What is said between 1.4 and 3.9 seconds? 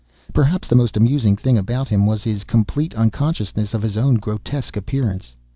about him was his complete unconsciousness of